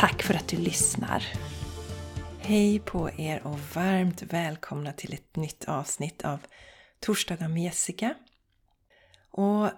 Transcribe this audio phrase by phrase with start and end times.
[0.00, 1.24] Tack för att du lyssnar!
[2.38, 6.38] Hej på er och varmt välkomna till ett nytt avsnitt av
[7.00, 8.14] Torsdagar med Jessica.
[9.30, 9.70] Och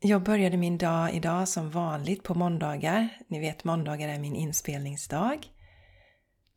[0.00, 3.08] jag började min dag idag som vanligt på måndagar.
[3.26, 5.46] Ni vet måndagar är min inspelningsdag.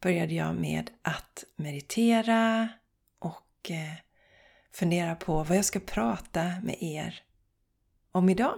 [0.01, 2.69] Började jag med att meditera
[3.19, 3.93] och eh,
[4.73, 7.19] fundera på vad jag ska prata med er
[8.11, 8.55] om idag.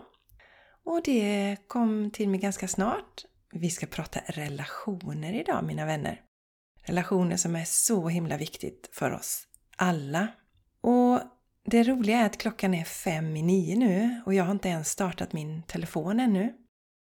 [0.84, 6.22] Och det kom till mig ganska snart vi ska prata relationer idag mina vänner.
[6.86, 10.28] Relationer som är så himla viktigt för oss alla.
[10.82, 11.22] Och
[11.66, 14.90] det roliga är att klockan är fem i nio nu och jag har inte ens
[14.90, 16.54] startat min telefon ännu.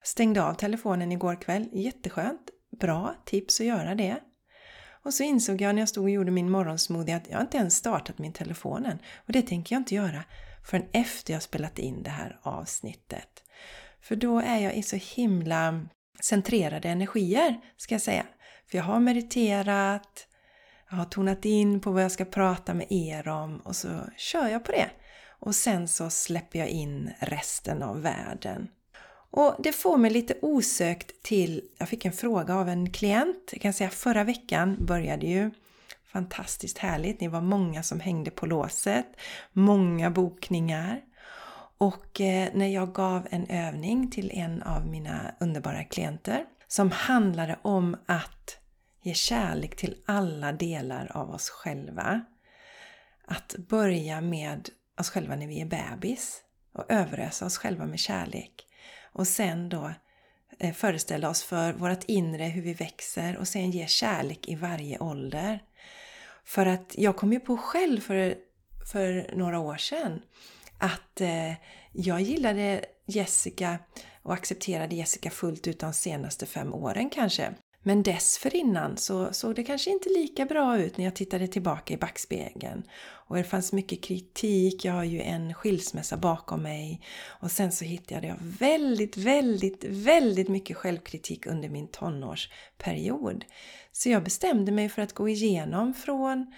[0.04, 1.70] Stängde av telefonen igår kväll.
[1.72, 2.50] Jätteskönt.
[2.80, 4.20] Bra tips att göra det.
[5.04, 7.76] Och så insåg jag när jag stod och gjorde min morgonsmoothie att jag inte ens
[7.76, 9.00] startat min telefon än.
[9.28, 10.24] Och det tänker jag inte göra
[10.66, 13.44] förrän efter jag spelat in det här avsnittet.
[14.02, 15.88] För då är jag i så himla
[16.22, 18.26] centrerade energier, ska jag säga.
[18.72, 20.28] För jag har mediterat,
[20.90, 24.48] jag har tonat in på vad jag ska prata med er om och så kör
[24.48, 24.90] jag på det.
[25.40, 28.68] Och sen så släpper jag in resten av världen.
[29.32, 33.62] Och det får mig lite osökt till, jag fick en fråga av en klient, jag
[33.62, 35.52] kan säga förra veckan började ju
[36.12, 37.20] fantastiskt härligt.
[37.20, 39.06] Ni var många som hängde på låset,
[39.52, 41.02] många bokningar.
[41.82, 47.60] Och eh, när jag gav en övning till en av mina underbara klienter som handlade
[47.62, 48.58] om att
[49.02, 52.22] ge kärlek till alla delar av oss själva.
[53.26, 56.42] Att börja med oss själva när vi är bebis
[56.74, 58.68] och överösa oss själva med kärlek.
[59.14, 59.94] Och sen då
[60.60, 65.00] eh, föreställa oss för vårt inre, hur vi växer och sen ge kärlek i varje
[65.00, 65.60] ålder.
[66.44, 68.36] För att jag kom ju på själv för,
[68.92, 70.22] för några år sedan
[70.82, 71.54] att eh,
[71.92, 73.80] jag gillade Jessica
[74.24, 77.54] och accepterade Jessica fullt ut de senaste fem åren kanske.
[77.84, 81.98] Men dessförinnan så såg det kanske inte lika bra ut när jag tittade tillbaka i
[81.98, 82.84] backspegeln.
[83.28, 87.02] Och det fanns mycket kritik, jag har ju en skilsmässa bakom mig.
[87.26, 93.46] Och sen så hittade jag väldigt, väldigt, väldigt mycket självkritik under min tonårsperiod.
[93.92, 96.54] Så jag bestämde mig för att gå igenom från,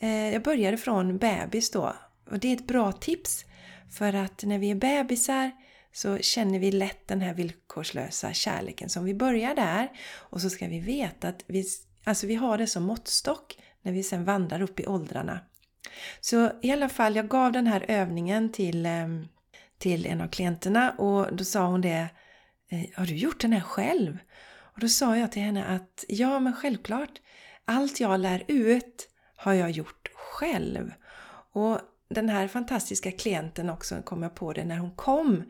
[0.00, 1.92] eh, jag började från bebis då.
[2.30, 3.44] Och det är ett bra tips
[3.90, 5.50] för att när vi är bebisar
[5.92, 9.88] så känner vi lätt den här villkorslösa kärleken som vi börjar där.
[10.14, 11.64] Och så ska vi veta att vi,
[12.04, 15.40] alltså vi har det som måttstock när vi sen vandrar upp i åldrarna.
[16.20, 19.28] Så i alla fall, jag gav den här övningen till, ehm,
[19.78, 22.08] till en av klienterna och då sa hon det
[22.70, 24.18] eh, Har du gjort den här själv?
[24.78, 27.20] Och då sa jag till henne att ja, men självklart.
[27.64, 30.92] Allt jag lär ut har jag gjort själv.
[31.52, 35.42] Och den här fantastiska klienten också kom jag på det när hon kom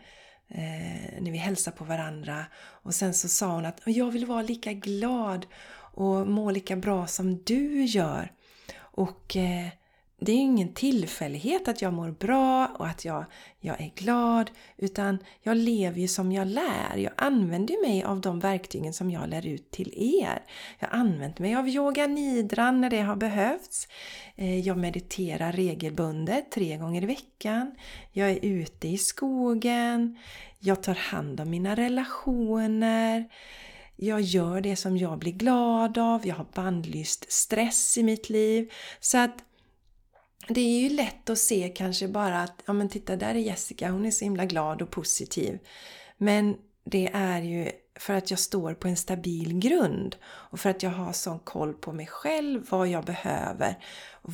[0.49, 4.43] eh, när vi hälsade på varandra och sen så sa hon att jag vill vara
[4.43, 5.47] lika glad
[5.95, 8.33] och må lika bra som du gör.
[8.79, 9.69] Och eh,
[10.21, 13.25] det är ju ingen tillfällighet att jag mår bra och att jag,
[13.61, 16.97] jag är glad utan jag lever ju som jag lär.
[16.97, 19.93] Jag använder mig av de verktygen som jag lär ut till
[20.23, 20.43] er.
[20.79, 23.89] Jag har använt mig av yoga nidran när det har behövts.
[24.37, 27.75] Eh, jag mediterar regelbundet tre gånger i veckan.
[28.13, 30.19] Jag är ute i skogen.
[30.59, 33.29] Jag tar hand om mina relationer.
[33.97, 36.27] Jag gör det som jag blir glad av.
[36.27, 38.73] Jag har bandlyst stress i mitt liv.
[39.01, 39.45] Så att
[40.49, 43.91] det är ju lätt att se kanske bara att, ja men titta där är Jessica,
[43.91, 45.59] hon är så himla glad och positiv.
[46.17, 50.83] Men det är ju för att jag står på en stabil grund och för att
[50.83, 53.77] jag har sån koll på mig själv, vad jag behöver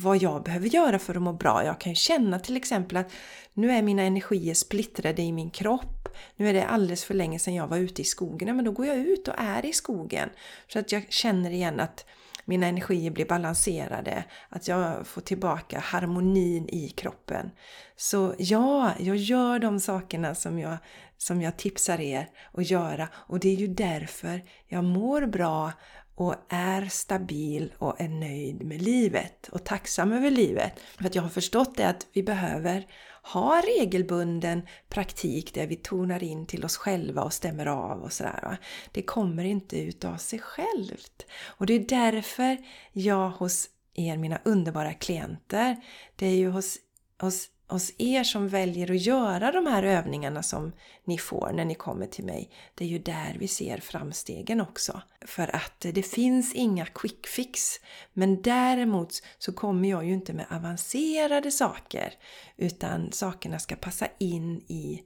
[0.01, 1.65] vad jag behöver göra för att må bra.
[1.65, 3.11] Jag kan ju känna till exempel att
[3.53, 6.09] nu är mina energier splittrade i min kropp.
[6.35, 8.47] Nu är det alldeles för länge sedan jag var ute i skogen.
[8.47, 10.29] Ja, men då går jag ut och är i skogen.
[10.67, 12.05] Så att jag känner igen att
[12.45, 17.51] mina energier blir balanserade, att jag får tillbaka harmonin i kroppen.
[17.95, 20.77] Så ja, jag gör de sakerna som jag,
[21.17, 25.71] som jag tipsar er att göra och det är ju därför jag mår bra
[26.15, 30.79] och är stabil och är nöjd med livet och tacksam över livet.
[30.79, 32.87] För att jag har förstått det att vi behöver
[33.23, 38.57] ha regelbunden praktik där vi tonar in till oss själva och stämmer av och sådär.
[38.91, 41.25] Det kommer inte ut av sig självt.
[41.45, 42.57] Och det är därför
[42.91, 45.75] jag hos er, mina underbara klienter,
[46.15, 46.77] det är ju hos,
[47.21, 50.71] hos hos er som väljer att göra de här övningarna som
[51.03, 52.49] ni får när ni kommer till mig.
[52.75, 55.01] Det är ju där vi ser framstegen också.
[55.25, 57.79] För att det finns inga quick fix.
[58.13, 62.13] Men däremot så kommer jag ju inte med avancerade saker.
[62.57, 65.01] Utan sakerna ska passa in i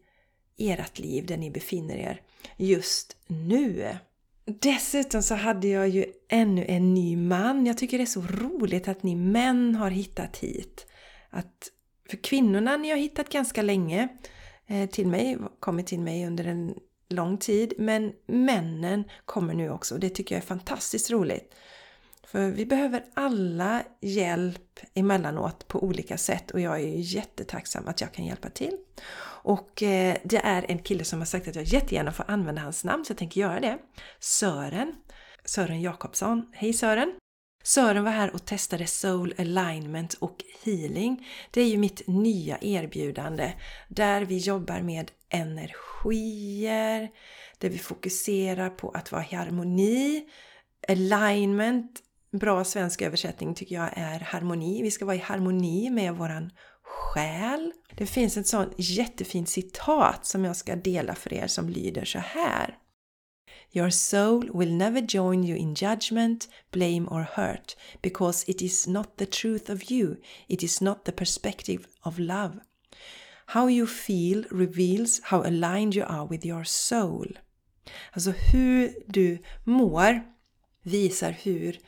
[0.58, 2.22] ert liv där ni befinner er
[2.58, 3.98] just nu.
[4.46, 7.66] Dessutom så hade jag ju ännu en ny man.
[7.66, 10.86] Jag tycker det är så roligt att ni män har hittat hit.
[11.30, 11.70] Att
[12.10, 14.08] för kvinnorna ni har hittat ganska länge
[14.68, 16.76] eh, till mig, kommit till mig under en
[17.10, 17.74] lång tid.
[17.78, 21.54] Men männen kommer nu också och det tycker jag är fantastiskt roligt.
[22.32, 28.14] För vi behöver alla hjälp emellanåt på olika sätt och jag är jättetacksam att jag
[28.14, 28.78] kan hjälpa till.
[29.44, 32.84] Och eh, det är en kille som har sagt att jag jättegärna får använda hans
[32.84, 33.78] namn så jag tänker göra det.
[34.20, 34.96] Sören.
[35.46, 36.52] Sören Jakobsson.
[36.54, 37.14] Hej Sören!
[37.64, 41.28] Sören var här och testade Soul Alignment och Healing.
[41.52, 43.54] Det är ju mitt nya erbjudande
[43.88, 47.10] där vi jobbar med energier,
[47.58, 50.24] där vi fokuserar på att vara i harmoni.
[50.88, 52.00] Alignment,
[52.32, 54.82] bra svensk översättning tycker jag är harmoni.
[54.82, 56.52] Vi ska vara i harmoni med våran
[56.84, 57.72] själ.
[57.96, 62.20] Det finns ett sånt jättefint citat som jag ska dela för er som lyder så
[62.20, 62.78] här.
[63.71, 69.18] Your soul will never join you in judgment, blame, or hurt because it is not
[69.18, 70.18] the truth of you,
[70.48, 72.60] it is not the perspective of love.
[73.45, 77.27] How you feel reveals how aligned you are with your soul.
[78.12, 80.22] Alltså hur du mår
[80.83, 81.80] visar hur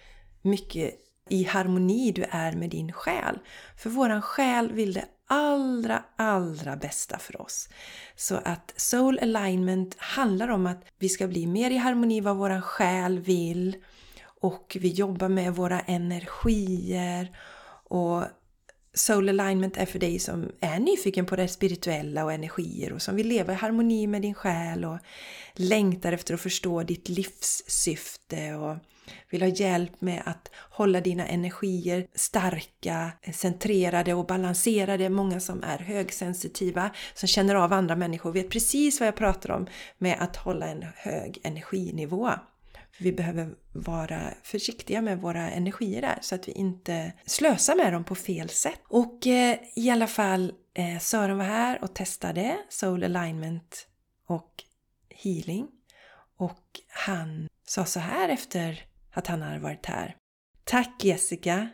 [0.41, 0.95] mycket
[1.29, 3.39] i harmoni du är med din själ.
[3.77, 7.69] För våran själ vill det allra, allra bästa för oss.
[8.15, 12.61] Så att soul alignment handlar om att vi ska bli mer i harmoni vad våran
[12.61, 13.75] själ vill
[14.41, 17.37] och vi jobbar med våra energier
[17.83, 18.23] och
[18.93, 23.15] Soul alignment är för dig som är nyfiken på det spirituella och energier och som
[23.15, 24.97] vill leva i harmoni med din själ och
[25.53, 28.77] längtar efter att förstå ditt livssyfte och
[29.29, 35.09] vill ha hjälp med att hålla dina energier starka, centrerade och balanserade.
[35.09, 39.67] Många som är högsensitiva, som känner av andra människor, vet precis vad jag pratar om
[39.97, 42.31] med att hålla en hög energinivå.
[42.97, 48.03] Vi behöver vara försiktiga med våra energier där så att vi inte slösar med dem
[48.03, 48.81] på fel sätt.
[48.87, 53.87] Och eh, i alla fall, eh, Sören var här och testade Soul Alignment
[54.27, 54.63] och
[55.09, 55.67] Healing.
[56.37, 60.15] Och han sa så här efter att han har varit här.
[60.63, 61.69] Tack Jessica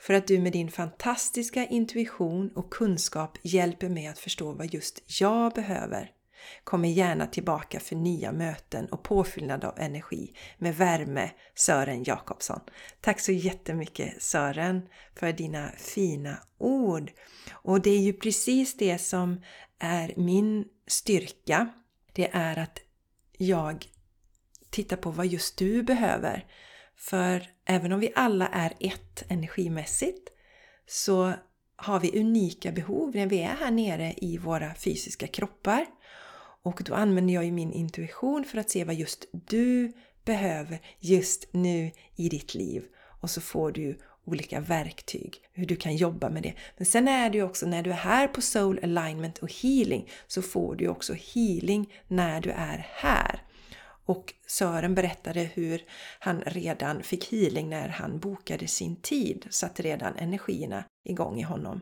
[0.00, 5.20] för att du med din fantastiska intuition och kunskap hjälper mig att förstå vad just
[5.20, 6.10] jag behöver.
[6.64, 12.60] Kommer gärna tillbaka för nya möten och påfyllnad av energi med värme Sören Jakobsson.
[13.00, 17.10] Tack så jättemycket Sören för dina fina ord.
[17.50, 19.42] Och det är ju precis det som
[19.78, 21.68] är min styrka.
[22.12, 22.78] Det är att
[23.38, 23.86] jag
[24.70, 26.46] titta på vad just du behöver.
[26.96, 30.28] För även om vi alla är ett energimässigt
[30.86, 31.32] så
[31.76, 35.86] har vi unika behov när vi är här nere i våra fysiska kroppar.
[36.62, 39.92] Och då använder jag ju min intuition för att se vad just du
[40.24, 42.84] behöver just nu i ditt liv.
[43.20, 46.54] Och så får du olika verktyg, hur du kan jobba med det.
[46.76, 50.10] Men sen är det ju också när du är här på Soul Alignment och Healing
[50.26, 53.42] så får du också healing när du är här.
[54.08, 55.82] Och Sören berättade hur
[56.18, 61.80] han redan fick healing när han bokade sin tid, satte redan energierna igång i honom.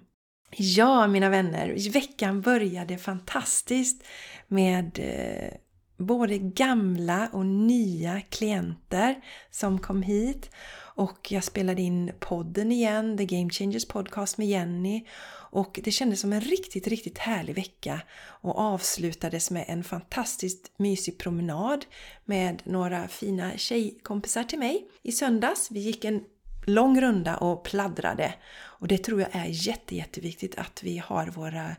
[0.51, 4.05] Ja, mina vänner, veckan började fantastiskt
[4.49, 5.59] med eh,
[5.97, 9.15] både gamla och nya klienter
[9.51, 10.51] som kom hit.
[10.97, 15.05] Och jag spelade in podden igen, The Game Changers Podcast med Jenny.
[15.51, 21.19] Och det kändes som en riktigt, riktigt härlig vecka och avslutades med en fantastiskt mysig
[21.19, 21.85] promenad
[22.25, 25.71] med några fina tjejkompisar till mig i söndags.
[25.71, 26.25] Vi gick en
[26.67, 28.35] lång runda och pladdrade.
[28.55, 31.77] Och det tror jag är jätte, jätteviktigt att vi har våra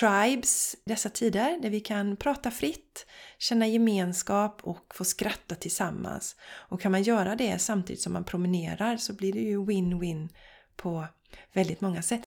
[0.00, 3.06] tribes dessa tider där vi kan prata fritt,
[3.38, 6.36] känna gemenskap och få skratta tillsammans.
[6.42, 10.28] Och kan man göra det samtidigt som man promenerar så blir det ju win-win
[10.76, 11.06] på
[11.52, 12.22] väldigt många sätt.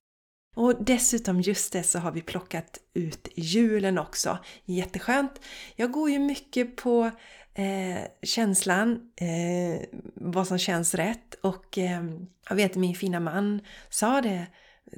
[0.56, 4.38] Och dessutom just det så har vi plockat ut julen också.
[4.66, 5.42] Jätteskönt!
[5.76, 7.12] Jag går ju mycket på
[7.54, 9.82] eh, känslan, eh,
[10.16, 12.04] vad som känns rätt och eh,
[12.50, 14.46] jag vet min fina man sa det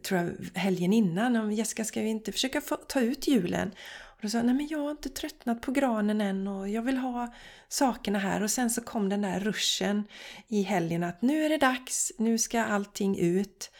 [0.03, 3.71] tror jag helgen innan om Jessica ska vi inte försöka få, ta ut julen?
[4.05, 6.97] Och då sa nej men jag har inte tröttnat på granen än och jag vill
[6.97, 7.33] ha
[7.69, 10.03] sakerna här och sen så kom den där ruschen
[10.47, 13.71] i helgen att nu är det dags, nu ska allting ut.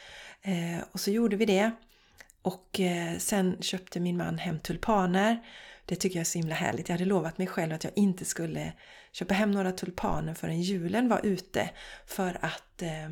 [0.41, 1.71] Eh, och så gjorde vi det.
[2.41, 5.43] Och eh, sen köpte min man hem tulpaner.
[5.85, 6.89] Det tycker jag är så himla härligt.
[6.89, 8.73] Jag hade lovat mig själv att jag inte skulle
[9.11, 11.69] köpa hem några tulpaner förrän julen var ute.
[12.05, 13.09] För att eh,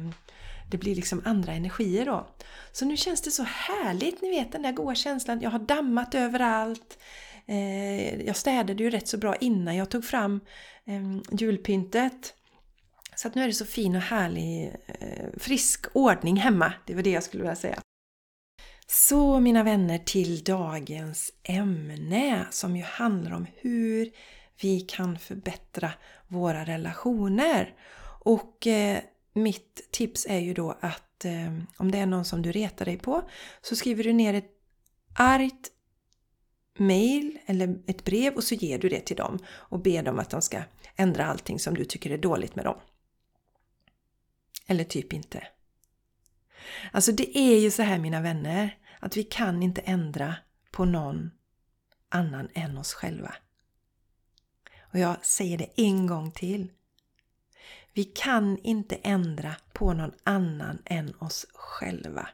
[0.72, 2.28] det blir liksom andra energier då.
[2.72, 5.42] Så nu känns det så härligt, ni vet den där goa känslan.
[5.42, 6.98] Jag har dammat överallt.
[7.46, 10.40] Eh, jag städade ju rätt så bra innan jag tog fram
[10.86, 12.34] eh, julpyntet.
[13.16, 16.74] Så att nu är det så fin och härlig, eh, frisk ordning hemma.
[16.86, 17.80] Det var det jag skulle vilja säga.
[18.88, 24.12] Så mina vänner till dagens ämne som ju handlar om hur
[24.62, 25.92] vi kan förbättra
[26.28, 27.74] våra relationer.
[28.22, 29.00] Och eh,
[29.36, 32.98] mitt tips är ju då att eh, om det är någon som du retar dig
[32.98, 33.30] på
[33.62, 34.52] så skriver du ner ett
[35.16, 35.72] argt
[36.78, 40.30] mail eller ett brev och så ger du det till dem och ber dem att
[40.30, 40.62] de ska
[40.96, 42.78] ändra allting som du tycker är dåligt med dem.
[44.68, 45.48] Eller typ inte.
[46.92, 50.36] Alltså det är ju så här mina vänner att vi kan inte ändra
[50.72, 51.32] på någon
[52.10, 53.36] annan än oss själva.
[54.80, 56.72] Och jag säger det en gång till.
[57.96, 62.30] Vi kan inte ändra på någon annan än oss själva.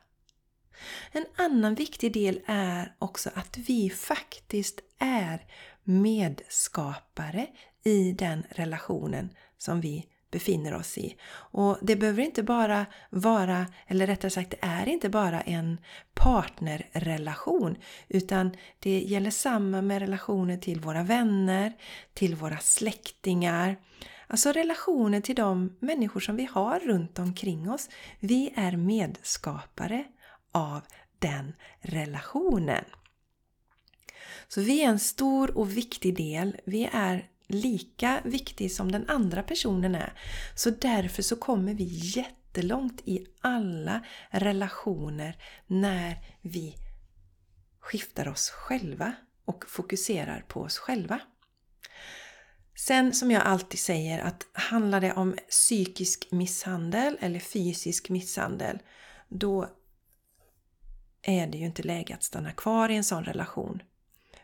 [1.12, 5.46] En annan viktig del är också att vi faktiskt är
[5.84, 7.48] medskapare
[7.84, 11.16] i den relationen som vi befinner oss i.
[11.34, 15.78] Och det behöver inte bara vara, eller rättare sagt det är inte bara en
[16.14, 17.78] partnerrelation
[18.08, 21.74] utan det gäller samma med relationer till våra vänner,
[22.14, 23.78] till våra släktingar,
[24.32, 27.90] Alltså relationen till de människor som vi har runt omkring oss.
[28.20, 30.04] Vi är medskapare
[30.52, 30.82] av
[31.20, 32.84] den relationen.
[34.48, 36.58] Så vi är en stor och viktig del.
[36.66, 40.14] Vi är lika viktig som den andra personen är.
[40.56, 41.84] Så därför så kommer vi
[42.16, 46.76] jättelångt i alla relationer när vi
[47.80, 49.14] skiftar oss själva
[49.46, 51.20] och fokuserar på oss själva.
[52.82, 58.80] Sen som jag alltid säger att handlar det om psykisk misshandel eller fysisk misshandel
[59.30, 59.68] då
[61.22, 63.82] är det ju inte läge att stanna kvar i en sån relation.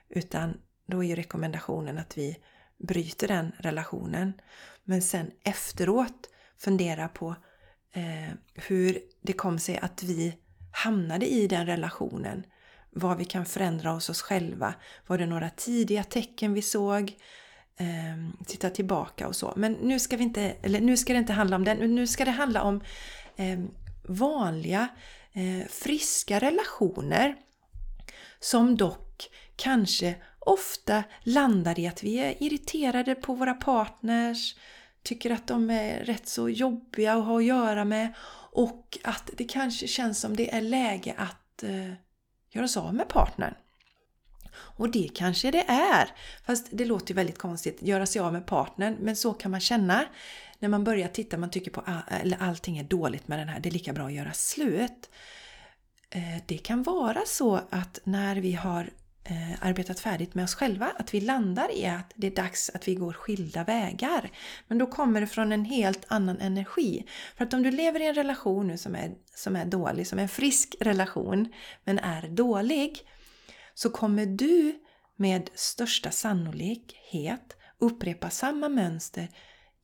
[0.10, 2.38] Utan då är ju rekommendationen att vi
[2.78, 4.34] bryter den relationen.
[4.84, 7.36] Men sen efteråt fundera på
[7.92, 10.38] eh, hur det kom sig att vi
[10.72, 12.46] hamnade i den relationen.
[12.90, 14.74] Vad vi kan förändra hos oss själva.
[15.08, 17.18] Var det några tidiga tecken vi såg?
[17.78, 19.54] Eh, titta tillbaka och så.
[19.56, 22.26] Men nu ska, vi inte, eller nu ska det inte handla om den, nu ska
[22.26, 22.82] det handla om
[23.36, 23.60] eh,
[24.04, 24.88] vanliga
[25.34, 27.36] eh, friska relationer
[28.40, 34.56] som dock kanske ofta landar i att vi är irriterade på våra partners,
[35.04, 38.14] tycker att de är rätt så jobbiga att ha att göra med
[38.52, 41.94] och att det kanske känns som det är läge att eh,
[42.52, 43.54] göra sig av med partnern.
[44.58, 46.10] Och det kanske det är.
[46.46, 48.98] Fast det låter ju väldigt konstigt, göra sig av med partnern.
[49.00, 50.06] Men så kan man känna
[50.60, 53.60] när man börjar titta, man tycker på ah, eller allting är dåligt med den här,
[53.60, 55.10] det är lika bra att göra slut.
[56.10, 58.90] Eh, det kan vara så att när vi har
[59.24, 62.88] eh, arbetat färdigt med oss själva, att vi landar i att det är dags att
[62.88, 64.32] vi går skilda vägar.
[64.68, 67.06] Men då kommer det från en helt annan energi.
[67.38, 70.20] För att om du lever i en relation nu som är, som är dålig, som
[70.20, 73.08] är en frisk relation, men är dålig,
[73.78, 74.76] så kommer du
[75.16, 79.28] med största sannolikhet upprepa samma mönster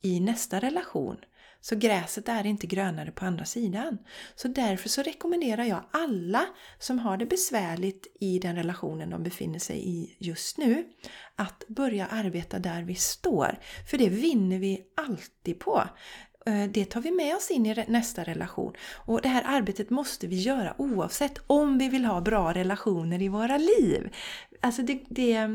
[0.02, 1.16] i nästa relation.
[1.60, 3.98] Så gräset är inte grönare på andra sidan.
[4.34, 6.46] Så därför så rekommenderar jag alla
[6.78, 10.84] som har det besvärligt i den relationen de befinner sig i just nu
[11.36, 13.58] att börja arbeta där vi står.
[13.90, 15.84] För det vinner vi alltid på.
[16.46, 18.72] Eh, det tar vi med oss in i nästa relation.
[18.92, 23.28] Och det här arbetet måste vi göra oavsett om vi vill ha bra relationer i
[23.28, 24.14] våra liv.
[24.60, 25.48] Alltså det, det,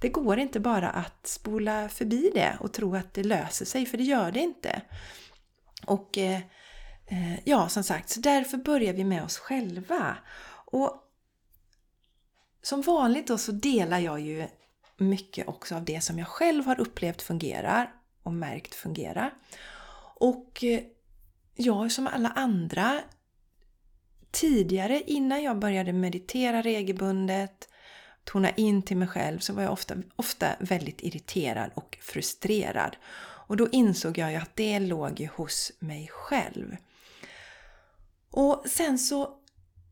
[0.00, 3.98] det går inte bara att spola förbi det och tro att det löser sig, för
[3.98, 4.82] det gör det inte.
[5.86, 6.40] Och eh,
[7.06, 10.16] eh, ja, som sagt, så därför börjar vi med oss själva.
[10.50, 11.00] Och
[12.62, 14.46] som vanligt då så delar jag ju
[14.96, 19.34] mycket också av det som jag själv har upplevt fungerar och märkt fungerar.
[20.14, 20.80] Och eh,
[21.54, 23.00] jag som alla andra
[24.30, 27.68] tidigare innan jag började meditera regelbundet,
[28.24, 32.96] tona in till mig själv, så var jag ofta, ofta väldigt irriterad och frustrerad.
[33.46, 36.76] Och då insåg jag ju att det låg ju hos mig själv.
[38.30, 39.30] Och sen så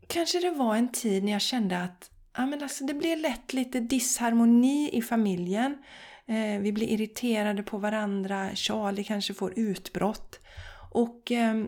[0.07, 3.52] kanske det var en tid när jag kände att ja, men alltså, det blev lätt
[3.52, 5.79] lite disharmoni i familjen.
[6.26, 10.41] Eh, vi blir irriterade på varandra, Charlie kanske får utbrott.
[10.91, 11.64] Och eh,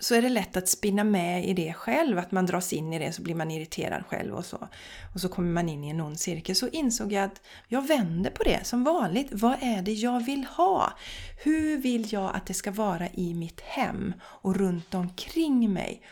[0.00, 2.98] så är det lätt att spinna med i det själv, att man dras in i
[2.98, 4.68] det så blir man irriterad själv och så.
[5.14, 6.56] Och så kommer man in i en ond cirkel.
[6.56, 9.28] Så insåg jag att jag vänder på det som vanligt.
[9.30, 10.92] Vad är det jag vill ha?
[11.44, 16.02] Hur vill jag att det ska vara i mitt hem och runt omkring mig?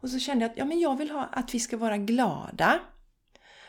[0.00, 2.80] Och så kände jag att ja, men jag vill ha att vi ska vara glada.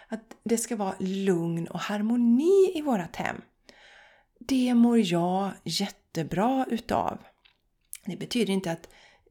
[0.07, 3.41] Att det ska vara lugn och harmoni i vårat hem.
[4.39, 7.17] Det mår jag jättebra utav.
[8.05, 8.87] Det betyder inte att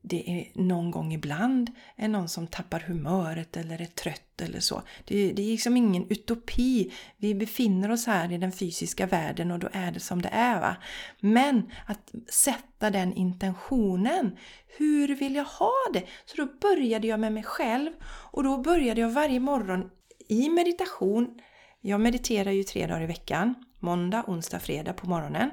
[0.08, 4.82] det är någon gång ibland är någon som tappar humöret eller är trött eller så.
[5.04, 6.92] Det, det är liksom ingen utopi.
[7.16, 10.60] Vi befinner oss här i den fysiska världen och då är det som det är.
[10.60, 10.76] Va?
[11.20, 14.36] Men att sätta den intentionen.
[14.78, 16.02] Hur vill jag ha det?
[16.24, 19.90] Så då började jag med mig själv och då började jag varje morgon
[20.28, 21.40] i meditation.
[21.80, 23.54] Jag mediterar ju tre dagar i veckan.
[23.78, 25.50] Måndag, onsdag, fredag på morgonen.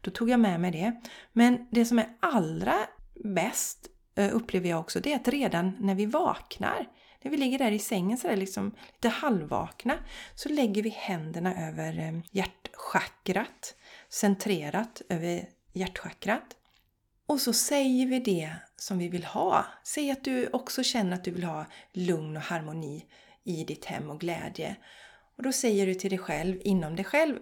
[0.00, 1.00] Då tog jag med mig det.
[1.32, 2.74] Men det som är allra
[3.24, 6.88] bäst eh, upplever jag också, det är att redan när vi vaknar,
[7.22, 9.94] när vi ligger där i sängen sådär liksom lite halvvakna,
[10.34, 13.74] så lägger vi händerna över eh, hjärtchakrat,
[14.08, 16.56] centrerat över hjärtchakrat.
[17.26, 19.64] Och så säger vi det som vi vill ha.
[19.84, 23.04] Säg att du också känner att du vill ha lugn och harmoni
[23.44, 24.76] i ditt hem och glädje.
[25.36, 27.38] Och då säger du till dig själv, inom dig själv,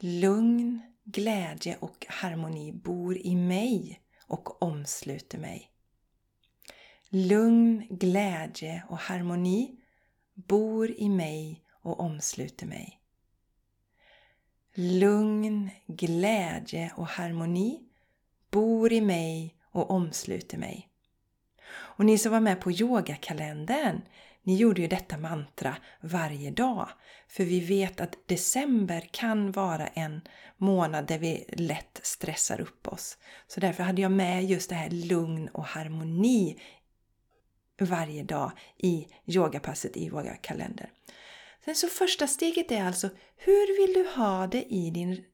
[0.00, 5.70] Lugn, glädje och harmoni bor i mig och omsluter mig.
[7.08, 9.80] Lugn, glädje och harmoni
[10.34, 13.00] bor i mig och omsluter mig.
[14.74, 17.80] Lugn, glädje och harmoni
[18.50, 20.88] bor i mig och omsluter mig.
[21.70, 24.00] Och ni som var med på yogakalendern,
[24.48, 26.88] ni gjorde ju detta mantra varje dag.
[27.28, 30.20] För vi vet att december kan vara en
[30.56, 33.18] månad där vi lätt stressar upp oss.
[33.46, 36.60] Så därför hade jag med just det här lugn och harmoni
[37.80, 40.90] varje dag i yogapasset i yogakalender.
[41.64, 45.24] Sen så första steget är alltså, hur vill du ha det i din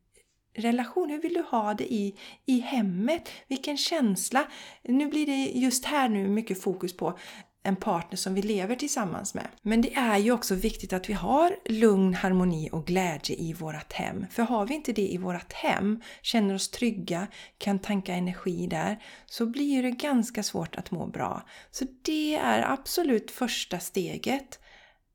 [0.54, 1.10] relation?
[1.10, 3.28] Hur vill du ha det i, i hemmet?
[3.48, 4.46] Vilken känsla?
[4.82, 7.18] Nu blir det just här nu mycket fokus på
[7.66, 9.48] en partner som vi lever tillsammans med.
[9.62, 13.92] Men det är ju också viktigt att vi har lugn, harmoni och glädje i vårt
[13.92, 14.26] hem.
[14.30, 17.26] För har vi inte det i vårt hem, känner oss trygga,
[17.58, 21.42] kan tanka energi där, så blir det ganska svårt att må bra.
[21.70, 24.60] Så det är absolut första steget.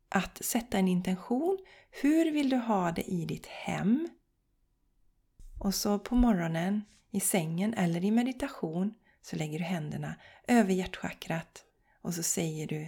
[0.09, 1.57] Att sätta en intention.
[2.01, 4.09] Hur vill du ha det i ditt hem?
[5.59, 10.15] Och så på morgonen, i sängen eller i meditation, så lägger du händerna
[10.47, 11.65] över hjärtchakrat
[12.01, 12.87] och så säger du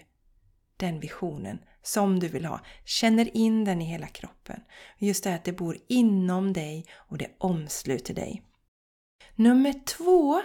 [0.78, 2.60] den visionen som du vill ha.
[2.86, 4.64] Känner in den i hela kroppen.
[4.98, 8.44] Just det att det bor inom dig och det omsluter dig.
[9.36, 10.42] Nummer två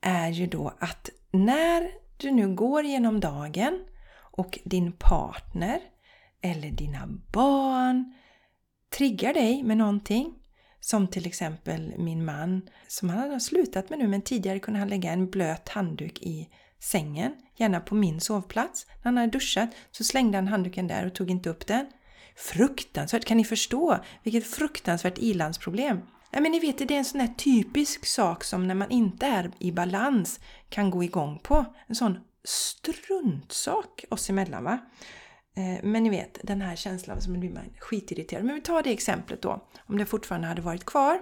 [0.00, 5.80] är ju då att när du nu går genom dagen och din partner
[6.40, 8.14] eller dina barn
[8.90, 10.34] triggar dig med någonting
[10.80, 14.88] som till exempel min man som han har slutat med nu men tidigare kunde han
[14.88, 16.48] lägga en blöt handduk i
[16.80, 18.86] sängen, gärna på min sovplats.
[18.88, 21.86] När han hade duschat så slängde han handduken där och tog inte upp den.
[22.36, 23.24] Fruktansvärt!
[23.24, 23.98] Kan ni förstå?
[24.22, 26.00] Vilket fruktansvärt ilandsproblem!
[26.32, 29.26] Nej men ni vet, det är en sån här typisk sak som när man inte
[29.26, 31.64] är i balans kan gå igång på.
[31.86, 34.78] En sån struntsak oss emellan va.
[35.56, 38.44] Eh, men ni vet, den här känslan som blir man skitirriterad.
[38.44, 41.20] Men vi tar det exemplet då, om det fortfarande hade varit kvar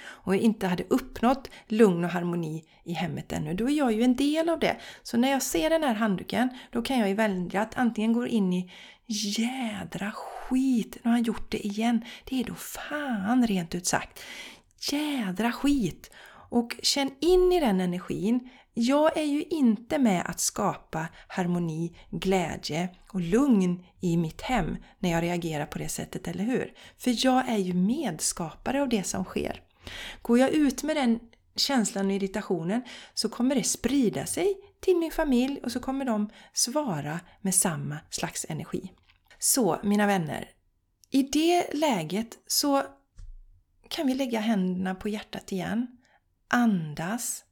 [0.00, 4.16] och inte hade uppnått lugn och harmoni i hemmet ännu, då är jag ju en
[4.16, 4.76] del av det.
[5.02, 8.26] Så när jag ser den här handduken, då kan jag ju välja att antingen gå
[8.26, 8.70] in i
[9.06, 12.04] Jädra skit, nu har han gjort det igen.
[12.24, 14.20] Det är då fan rent ut sagt.
[14.92, 16.10] Jädra skit!
[16.50, 18.50] Och känn in i den energin.
[18.74, 25.10] Jag är ju inte med att skapa harmoni, glädje och lugn i mitt hem när
[25.10, 26.72] jag reagerar på det sättet, eller hur?
[26.98, 29.62] För jag är ju medskapare av det som sker.
[30.22, 31.20] Går jag ut med den
[31.56, 32.82] känslan och irritationen
[33.14, 37.98] så kommer det sprida sig till min familj och så kommer de svara med samma
[38.10, 38.92] slags energi.
[39.38, 40.50] Så mina vänner,
[41.10, 42.82] i det läget så
[43.88, 45.86] kan vi lägga händerna på hjärtat igen,
[46.48, 47.44] andas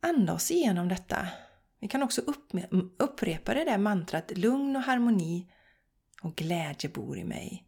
[0.00, 1.28] andas igenom detta.
[1.80, 2.20] Vi kan också
[2.98, 5.50] upprepa det där mantrat lugn och harmoni
[6.22, 7.67] och glädje bor i mig.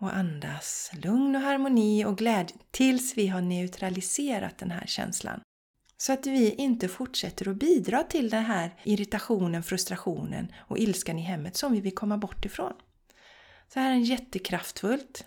[0.00, 5.40] Och andas lugn och harmoni och glädje tills vi har neutraliserat den här känslan.
[5.96, 11.22] Så att vi inte fortsätter att bidra till den här irritationen, frustrationen och ilskan i
[11.22, 12.72] hemmet som vi vill komma bort ifrån.
[13.74, 15.24] Så här är jättekraftfullt.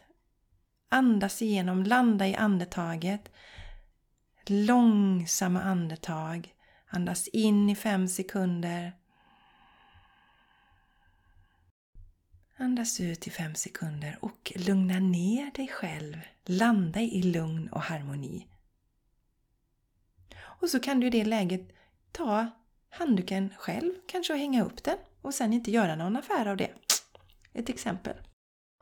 [0.89, 3.31] Andas igenom, landa i andetaget.
[4.45, 6.53] Långsamma andetag.
[6.87, 8.93] Andas in i fem sekunder.
[12.57, 16.17] Andas ut i fem sekunder och lugna ner dig själv.
[16.45, 18.47] Landa i lugn och harmoni.
[20.41, 21.69] Och så kan du i det läget
[22.11, 22.47] ta
[22.89, 26.71] handduken själv kanske och hänga upp den och sen inte göra någon affär av det.
[27.53, 28.15] Ett exempel.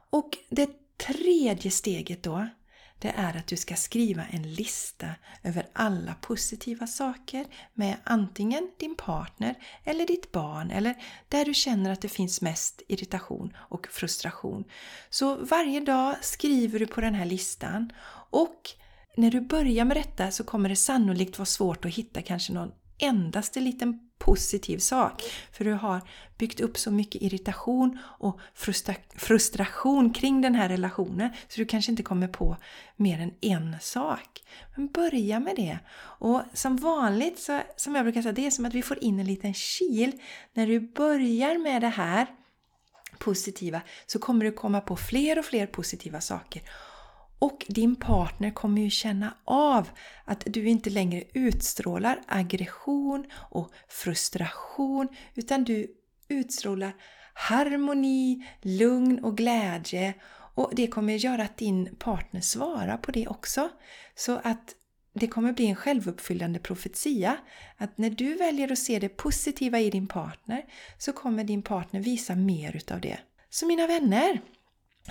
[0.09, 2.47] Och det tredje steget då,
[3.01, 5.07] det är att du ska skriva en lista
[5.43, 10.95] över alla positiva saker med antingen din partner eller ditt barn eller
[11.29, 14.63] där du känner att det finns mest irritation och frustration.
[15.09, 17.91] Så varje dag skriver du på den här listan
[18.29, 18.69] och
[19.17, 22.71] när du börjar med detta så kommer det sannolikt vara svårt att hitta kanske någon
[22.97, 25.23] endaste liten positiv sak.
[25.51, 26.01] För du har
[26.37, 31.91] byggt upp så mycket irritation och frustra frustration kring den här relationen så du kanske
[31.91, 32.57] inte kommer på
[32.95, 34.43] mer än en sak.
[34.75, 35.79] Men börja med det.
[36.19, 39.19] Och som vanligt, så, som jag brukar säga, det är som att vi får in
[39.19, 40.11] en liten kil.
[40.53, 42.27] När du börjar med det här
[43.17, 46.61] positiva så kommer du komma på fler och fler positiva saker.
[47.41, 49.89] Och din partner kommer ju känna av
[50.25, 55.87] att du inte längre utstrålar aggression och frustration utan du
[56.27, 56.95] utstrålar
[57.33, 60.13] harmoni, lugn och glädje
[60.55, 63.69] och det kommer göra att din partner svarar på det också.
[64.15, 64.75] Så att
[65.13, 67.37] det kommer bli en självuppfyllande profetia.
[67.77, 70.65] Att när du väljer att se det positiva i din partner
[70.97, 73.19] så kommer din partner visa mer utav det.
[73.49, 74.41] Så mina vänner,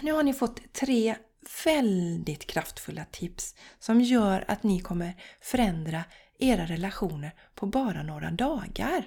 [0.01, 1.17] nu har ni fått tre
[1.65, 6.05] väldigt kraftfulla tips som gör att ni kommer förändra
[6.39, 9.05] era relationer på bara några dagar.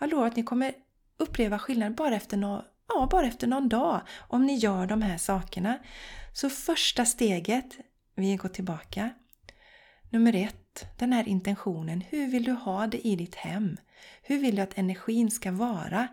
[0.00, 0.72] Jag lovar att ni kommer
[1.16, 5.18] uppleva skillnad bara efter, no ja, bara efter någon dag om ni gör de här
[5.18, 5.78] sakerna.
[6.34, 7.78] Så första steget,
[8.14, 9.10] vi går tillbaka.
[10.10, 12.00] Nummer ett, den här intentionen.
[12.08, 13.76] Hur vill du ha det i ditt hem?
[14.22, 16.08] Hur vill du att energin ska vara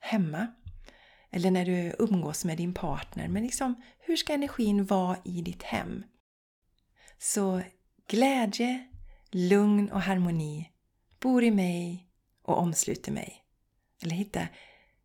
[0.00, 0.46] hemma?
[1.30, 3.28] Eller när du umgås med din partner.
[3.28, 6.02] Men liksom, hur ska energin vara i ditt hem?
[7.18, 7.62] Så
[8.08, 8.88] glädje,
[9.30, 10.70] lugn och harmoni
[11.20, 12.08] bor i mig
[12.42, 13.44] och omsluter mig.
[14.02, 14.48] Eller hitta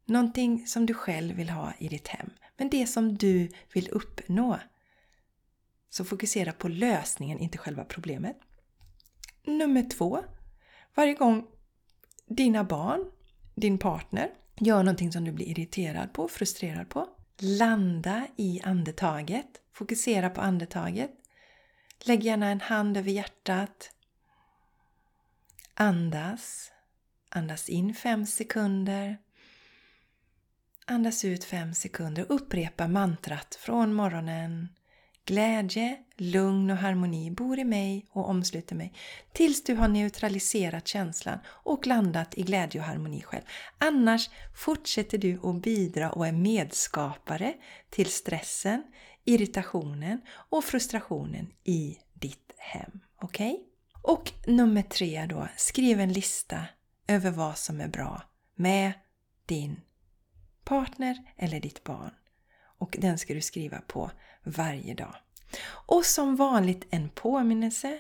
[0.06, 2.30] någonting som du själv vill ha i ditt hem.
[2.58, 4.60] Men det som du vill uppnå.
[5.90, 8.38] Så fokusera på lösningen, inte själva problemet.
[9.46, 10.24] Nummer två.
[10.96, 11.48] Varje gång
[12.28, 13.12] dina barn,
[13.56, 17.10] din partner Gör någonting som du blir irriterad på, frustrerad på.
[17.38, 19.48] Landa i andetaget.
[19.74, 21.12] Fokusera på andetaget.
[22.06, 23.92] Lägg gärna en hand över hjärtat.
[25.74, 26.72] Andas.
[27.30, 29.18] Andas in fem sekunder.
[30.86, 32.26] Andas ut fem sekunder.
[32.30, 34.70] Upprepa mantrat från morgonen
[35.26, 38.94] Glädje, lugn och harmoni bor i mig och omsluter mig
[39.34, 43.44] tills du har neutraliserat känslan och landat i glädje och harmoni själv.
[43.78, 47.54] Annars fortsätter du att bidra och är medskapare
[47.90, 48.84] till stressen,
[49.26, 53.00] irritationen och frustrationen i ditt hem.
[53.22, 53.52] Okej?
[53.52, 53.66] Okay?
[54.02, 56.66] Och nummer tre då, skriv en lista
[57.08, 58.22] över vad som är bra
[58.56, 58.94] med
[59.46, 59.82] din
[60.64, 62.12] partner eller ditt barn.
[62.84, 64.12] Och den ska du skriva på
[64.44, 65.16] varje dag.
[65.68, 68.00] Och som vanligt en påminnelse.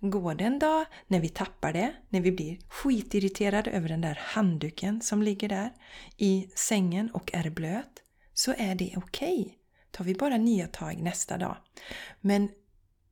[0.00, 4.18] Går det en dag när vi tappar det, när vi blir skitirriterade över den där
[4.22, 5.72] handduken som ligger där
[6.16, 8.02] i sängen och är blöt,
[8.34, 9.40] så är det okej.
[9.40, 9.54] Okay.
[9.90, 11.56] Tar vi bara nya tag nästa dag.
[12.20, 12.48] Men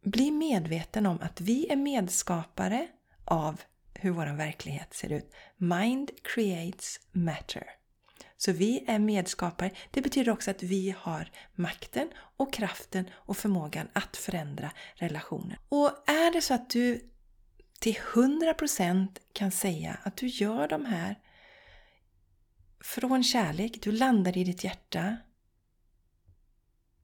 [0.02, 2.88] bli medveten om att vi är medskapare
[3.24, 3.60] av
[3.94, 5.32] hur vår verklighet ser ut.
[5.56, 7.66] Mind creates matter.
[8.36, 9.70] Så vi är medskapare.
[9.90, 15.56] Det betyder också att vi har makten och kraften och förmågan att förändra relationen.
[15.68, 17.10] Och är det så att du
[17.80, 21.18] till 100% kan säga att du gör de här
[22.80, 25.16] från kärlek, du landar i ditt hjärta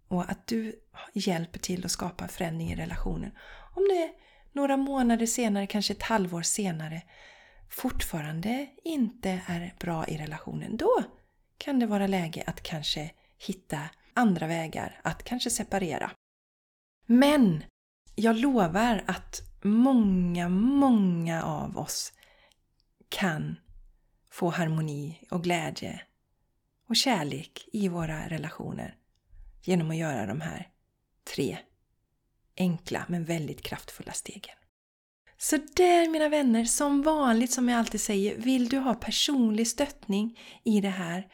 [0.09, 0.81] och att du
[1.13, 3.31] hjälper till att skapa förändring i relationen.
[3.77, 4.11] Om det är
[4.53, 7.03] några månader senare, kanske ett halvår senare,
[7.71, 11.05] fortfarande inte är bra i relationen, då
[11.63, 13.81] kan det vara läge att kanske hitta
[14.15, 16.11] andra vägar, att kanske separera.
[17.07, 17.65] Men
[18.15, 22.13] jag lovar att många, många av oss
[23.09, 23.57] kan
[24.31, 26.03] få harmoni och glädje
[26.89, 28.97] och kärlek i våra relationer
[29.63, 30.71] genom att göra de här
[31.35, 31.59] tre
[32.57, 34.57] enkla men väldigt kraftfulla stegen.
[35.43, 40.39] Så där mina vänner, som vanligt som jag alltid säger, vill du ha personlig stöttning
[40.65, 41.27] i det här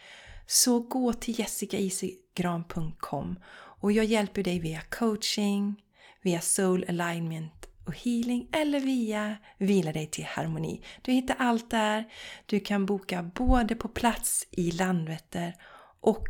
[0.47, 3.38] så gå till jessicaisigran.com
[3.81, 5.83] och jag hjälper dig via coaching,
[6.23, 10.85] via soul alignment och healing eller via Vila dig till harmoni.
[11.03, 12.05] Du hittar allt där.
[12.47, 15.55] Du kan boka både på plats i Landvetter
[16.01, 16.29] och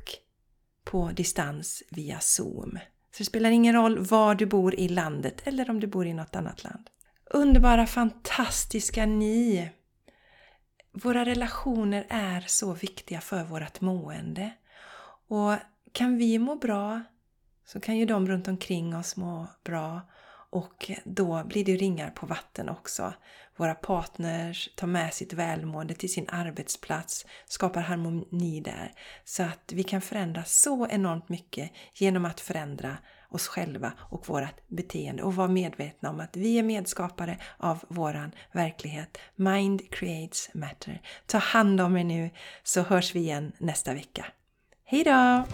[0.84, 2.78] på distans via Zoom.
[3.10, 6.14] Så det spelar ingen roll var du bor i landet eller om du bor i
[6.14, 6.90] något annat land.
[7.30, 9.70] Underbara, fantastiska ni!
[10.92, 14.50] Våra relationer är så viktiga för vårt mående.
[15.28, 15.54] Och
[15.92, 17.02] kan vi må bra
[17.64, 20.00] så kan ju de runt omkring oss må bra
[20.50, 23.14] och då blir det ringar på vatten också.
[23.56, 28.92] Våra partners tar med sitt välmående till sin arbetsplats, skapar harmoni där.
[29.24, 32.96] Så att vi kan förändra så enormt mycket genom att förändra
[33.30, 38.32] oss själva och vårt beteende och vara medvetna om att vi är medskapare av våran
[38.52, 39.18] verklighet.
[39.36, 41.02] Mind creates matter.
[41.26, 42.30] Ta hand om er nu
[42.62, 44.26] så hörs vi igen nästa vecka.
[44.84, 45.44] Hejdå!